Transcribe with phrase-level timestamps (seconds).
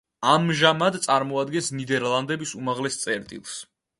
[0.27, 3.63] ამჟამად წარმოადგენს ნიდერლანდების უმაღლეს წერტილს.